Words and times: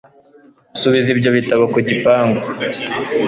Subiza 0.81 1.09
ibyo 1.15 1.29
bitabo 1.37 1.63
ku 1.73 1.79
gipangu. 1.87 2.41